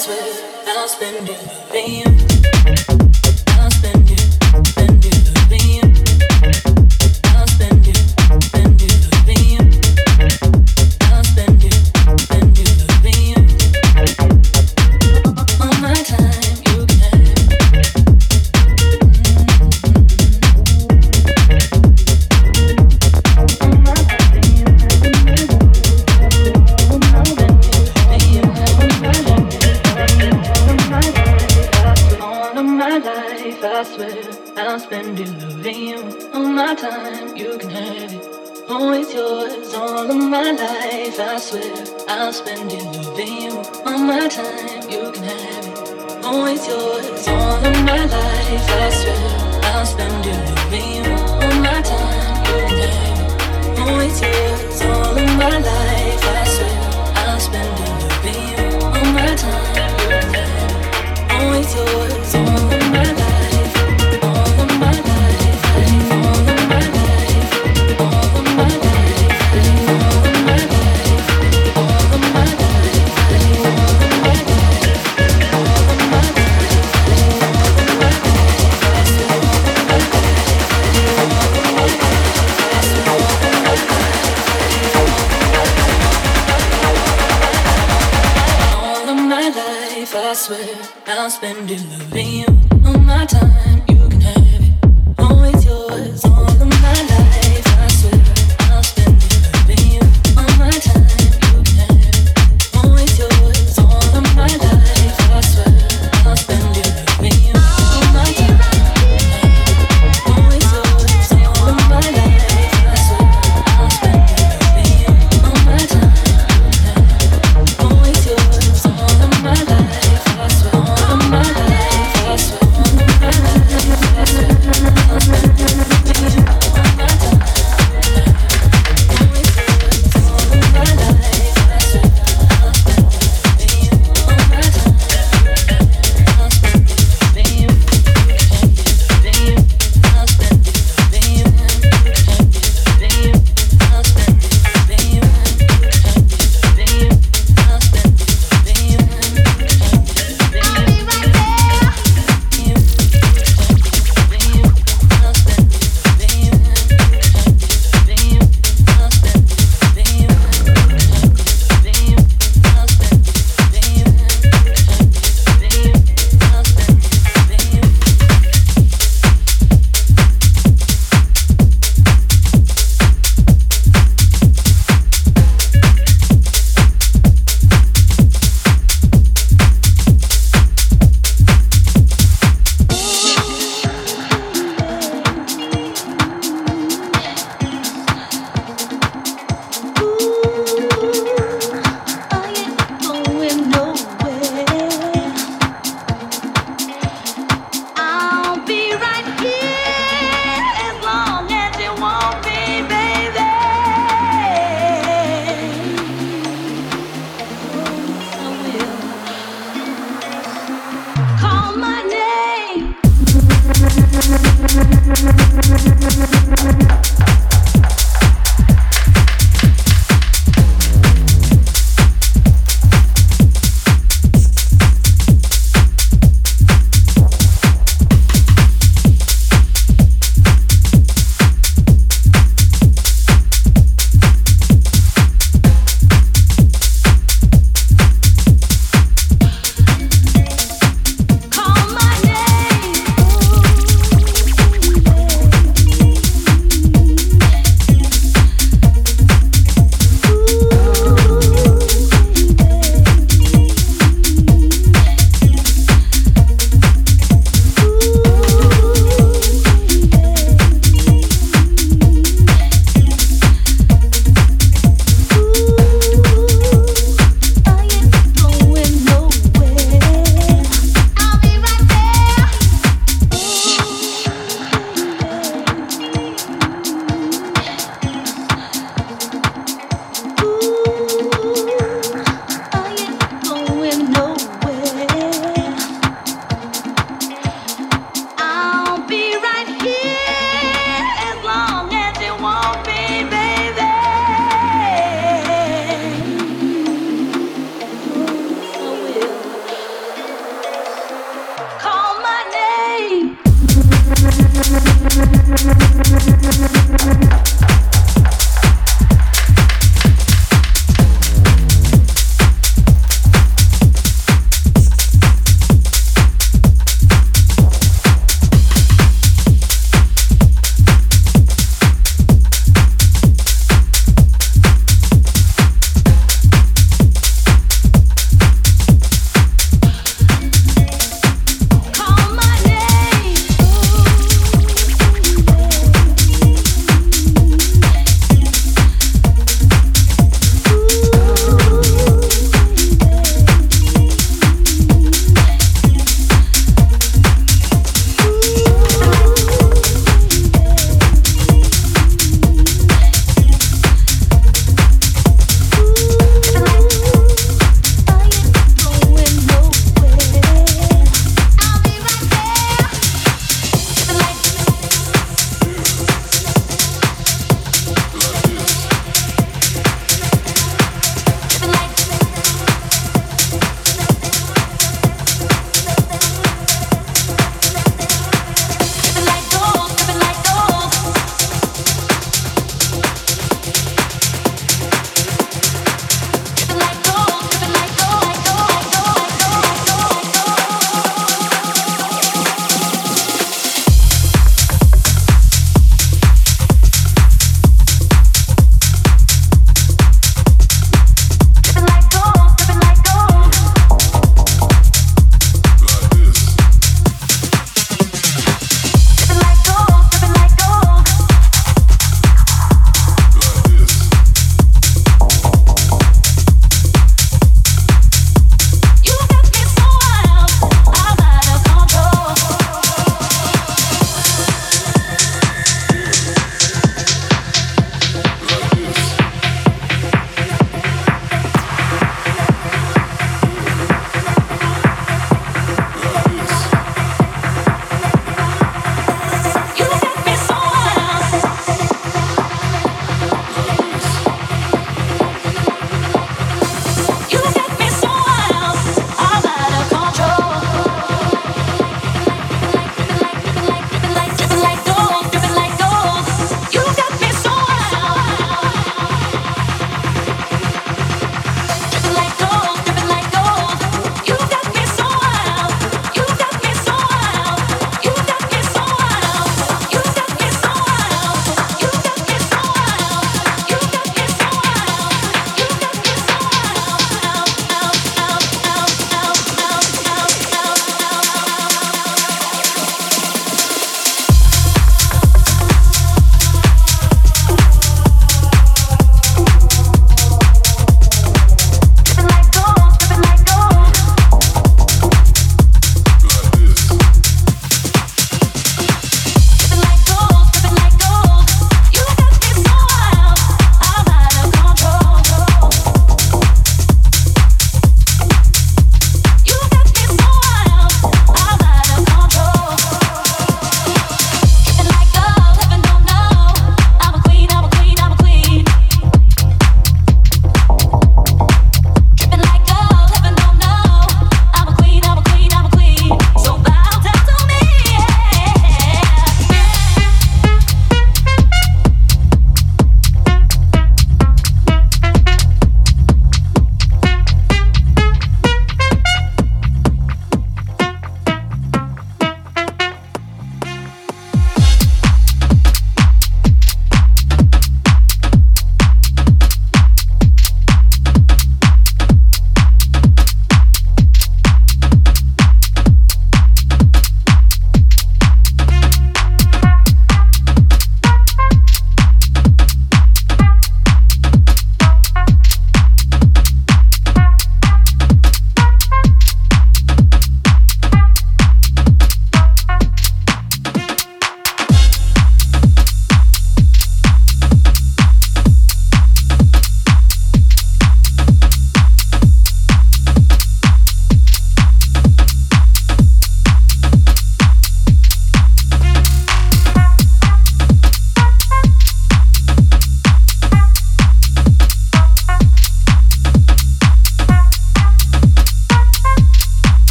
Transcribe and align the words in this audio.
swear 0.00 0.16
I'll 0.78 0.88
spend 0.88 1.28
you. 1.28 1.36
Damn. 1.70 2.29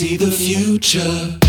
see 0.00 0.16
the 0.16 0.30
future. 0.30 1.39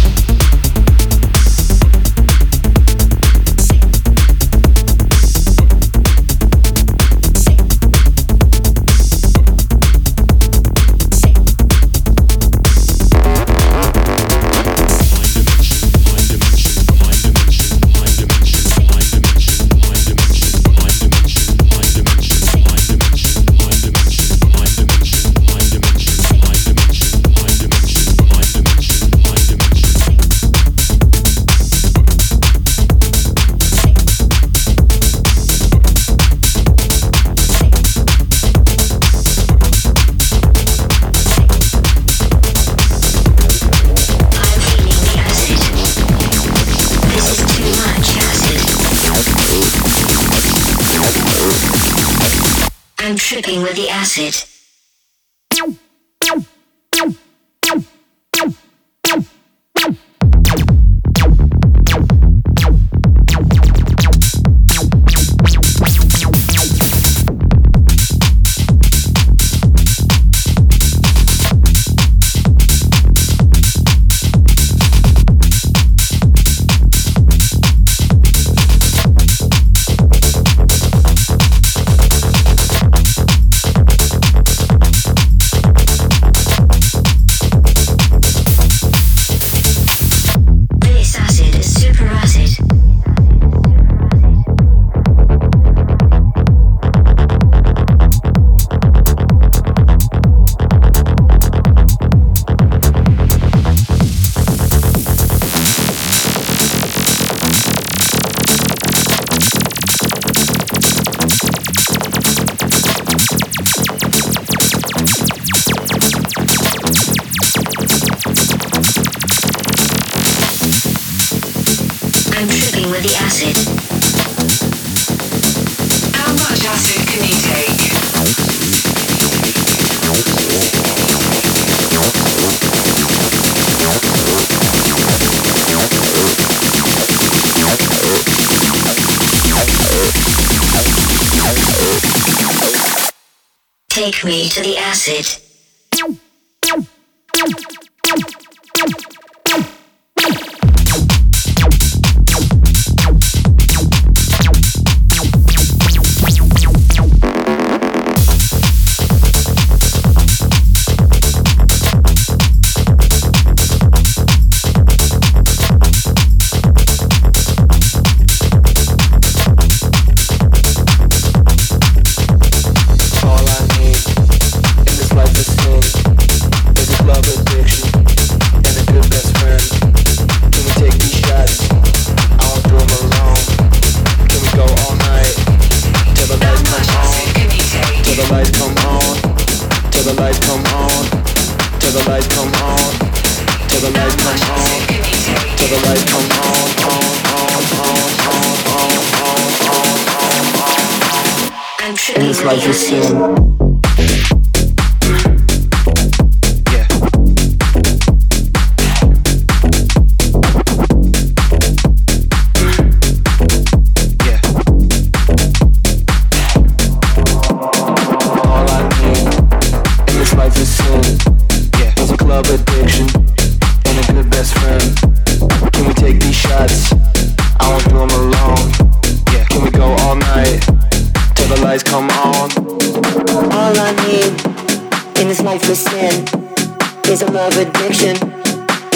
Take 143.92 144.24
me 144.24 144.48
to 144.50 144.62
the 144.62 144.78
acid. 144.78 145.51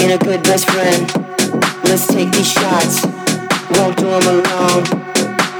in 0.02 0.10
a 0.12 0.18
good 0.18 0.42
best 0.42 0.68
friend. 0.70 1.02
Let's 1.84 2.06
take 2.06 2.30
these 2.32 2.50
shots, 2.50 3.04
won't 3.76 3.96
do 3.96 4.06
them 4.06 4.26
alone. 4.34 4.84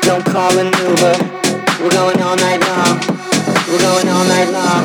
Don't 0.02 0.24
call 0.24 0.52
an 0.58 0.72
Uber, 0.86 1.16
we're 1.82 1.90
going 1.90 2.20
all 2.22 2.36
night 2.36 2.60
long. 2.60 3.16
We're 3.68 3.78
going 3.78 4.08
all 4.08 4.24
night 4.24 4.50
long. 4.50 4.84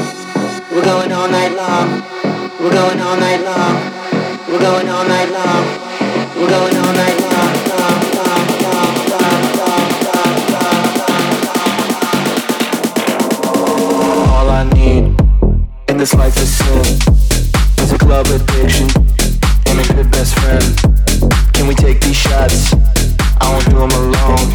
We're 0.71 0.83
going 0.83 1.11
all 1.11 1.29
night 1.29 1.53
long. 1.55 2.01
We're 2.59 2.71
going 2.71 2.99
all 2.99 3.15
night 3.15 3.41
long. 3.43 3.75
We're 4.47 4.59
going 4.59 4.89
all 4.89 5.05
night 5.07 5.29
long. 5.29 5.65
We're 6.35 6.49
going 6.49 6.77
all 6.77 6.93
night 6.93 7.19
long. 7.21 7.31
long. 7.71 8.01
I 14.49 14.63
need 14.75 15.03
in 15.89 15.97
this 15.97 16.13
life 16.13 16.37
is 16.37 16.49
sin 16.49 16.99
is 17.81 17.91
a 17.93 17.97
club 17.97 18.27
addiction 18.27 19.20
the 20.03 20.09
best 20.09 20.33
friend. 20.39 21.53
Can 21.53 21.67
we 21.67 21.75
take 21.75 22.01
these 22.01 22.15
shots? 22.15 22.73
I 23.39 23.51
won't 23.51 23.65
do 23.65 23.77
them 23.77 23.91
alone. 23.91 24.47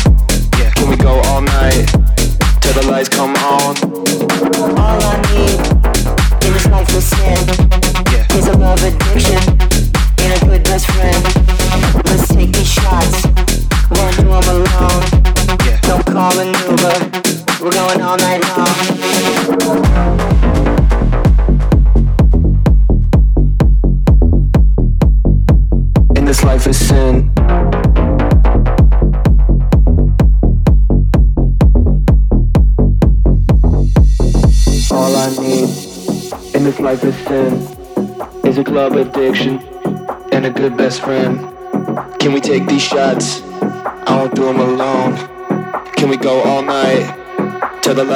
Yeah. 0.58 0.70
Can 0.74 0.88
we 0.88 0.96
go 0.96 1.20
all 1.30 1.40
night 1.40 1.86
till 2.60 2.74
the 2.74 2.86
lights 2.90 3.08
come 3.08 3.34
on? 3.36 3.76
All 4.76 5.02
I 5.02 5.16
need 5.30 5.60
in 6.44 6.52
this 6.52 6.66
life 6.66 6.88
of 6.96 7.02
sin. 7.02 7.38
Yeah. 8.12 8.36
Is 8.36 8.48
a 8.48 8.56
love 8.56 8.82
addiction. 8.82 9.55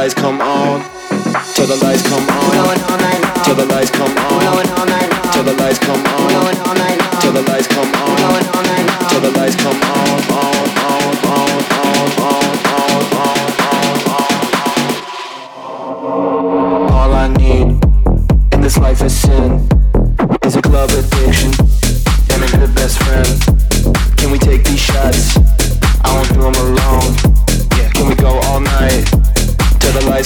come 0.09 0.40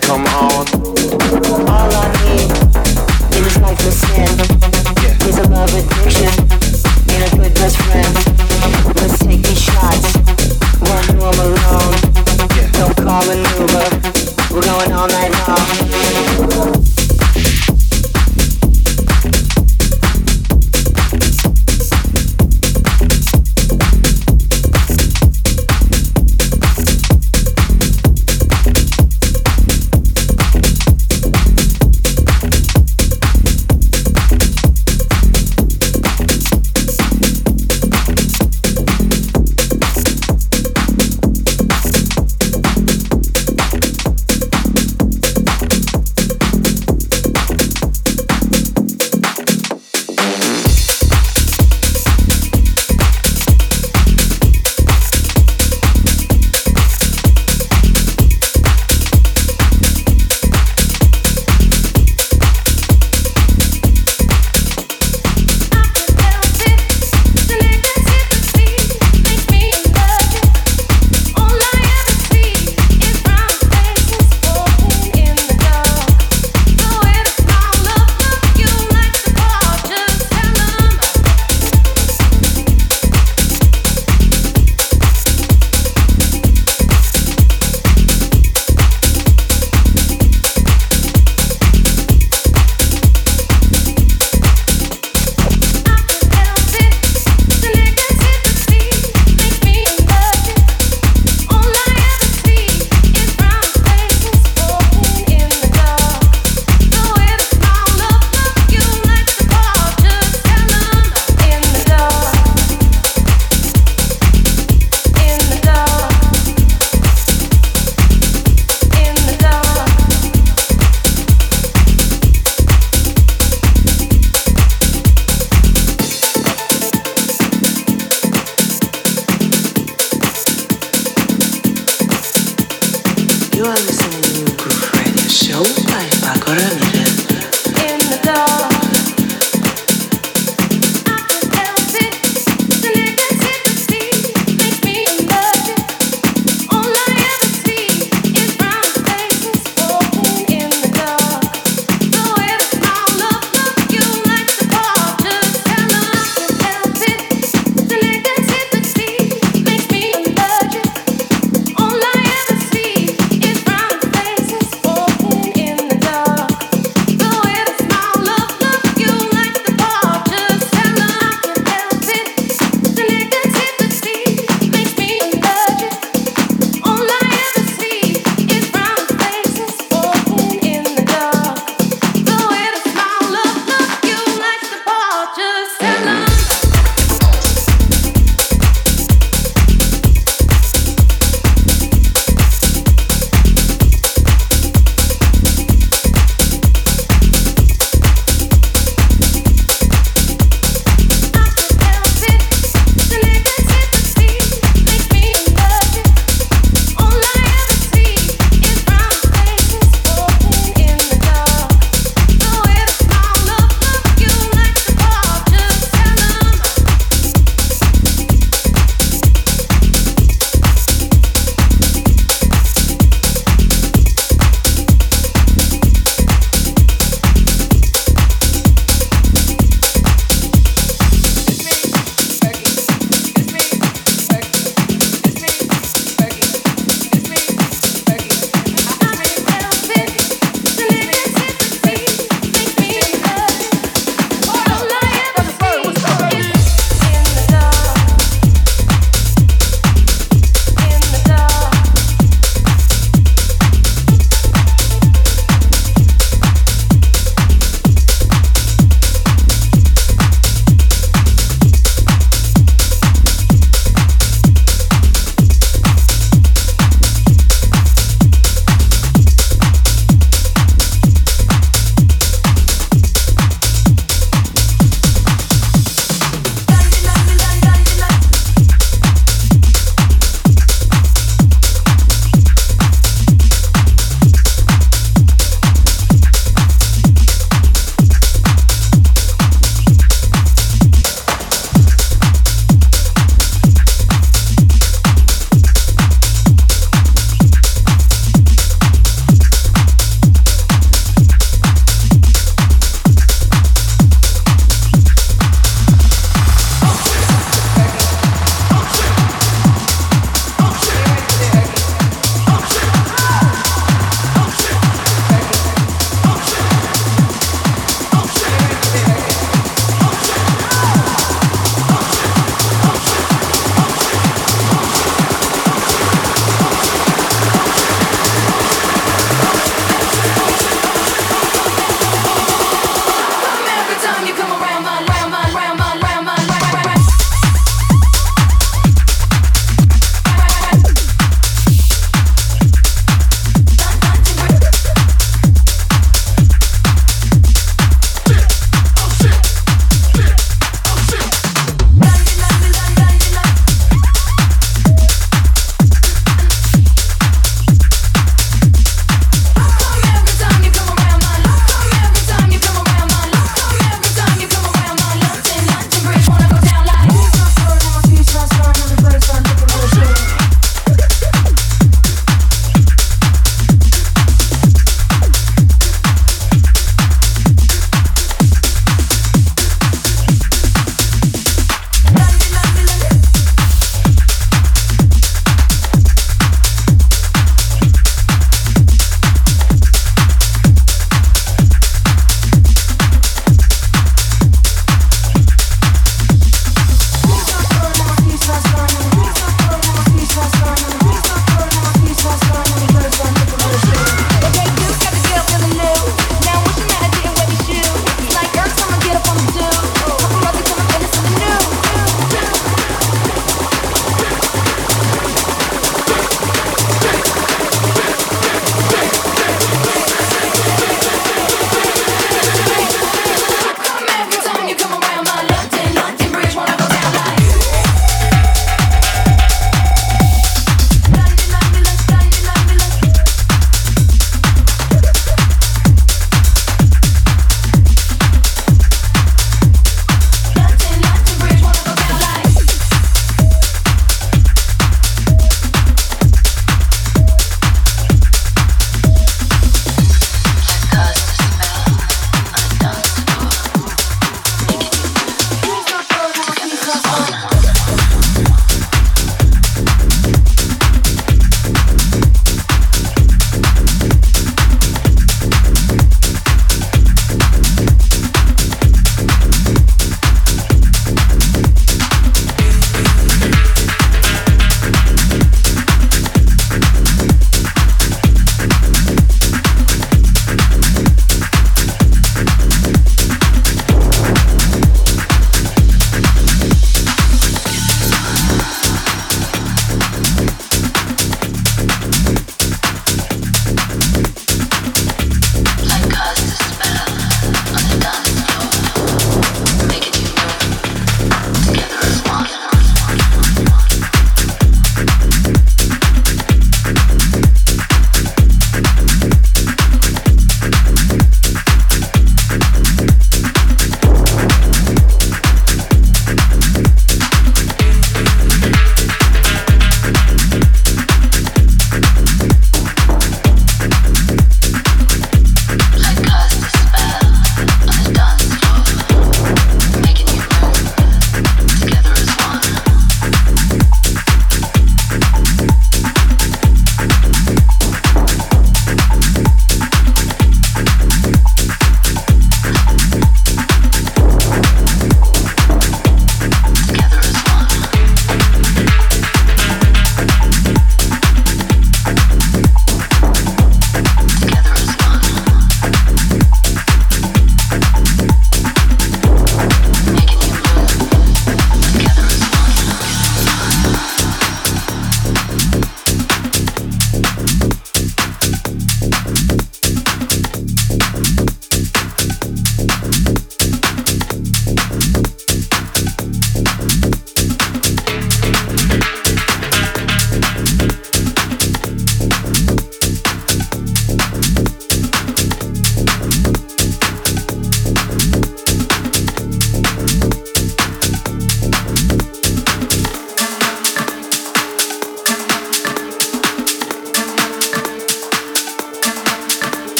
come 0.00 0.21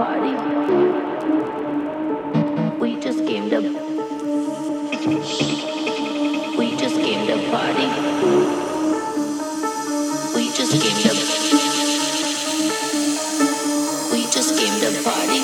party. 0.00 0.34
We 2.80 2.96
just 3.00 3.26
came 3.26 3.50
to. 3.50 3.60
We 6.58 6.76
just 6.76 6.96
came 6.96 7.26
to 7.28 7.36
party. 7.50 7.88
We 10.34 10.44
just 10.52 10.72
came 10.82 10.98
to. 11.04 11.12
We 14.12 14.20
just 14.30 14.58
came 14.58 14.80
to 14.80 14.90
party. 15.02 15.40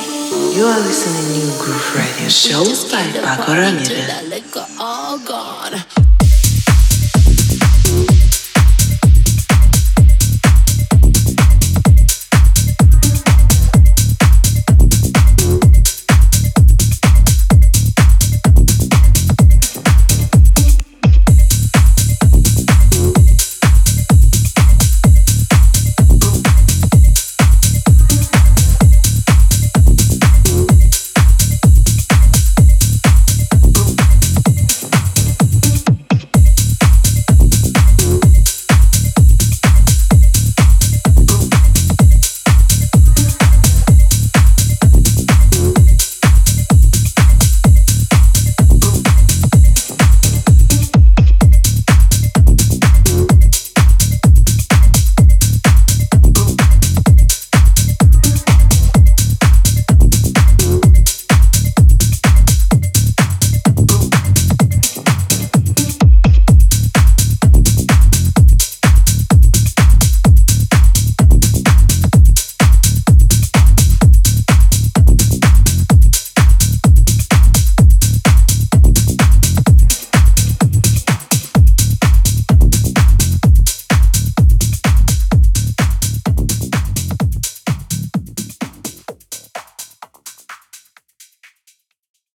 You 0.57 0.65
are 0.65 0.81
listening 0.81 1.41
to 1.41 1.59
Groove 1.63 1.97
Radio 1.97 2.29
Show 2.29 2.65
by 2.91 3.05
Pako 3.13 3.53
Ramirez. 3.57 3.87
Liquor 3.87 3.95
all 3.95 4.31
gone. 4.31 4.36